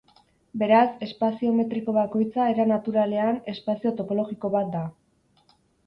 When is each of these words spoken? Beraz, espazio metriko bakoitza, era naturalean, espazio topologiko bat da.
Beraz, 0.61 0.87
espazio 1.07 1.51
metriko 1.59 1.95
bakoitza, 1.99 2.49
era 2.55 2.67
naturalean, 2.73 3.41
espazio 3.57 3.97
topologiko 4.03 4.55
bat 4.59 4.77
da. 4.79 4.87